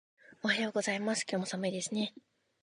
[0.41, 1.25] おはようございます。
[1.29, 2.15] 今日も寒いですね。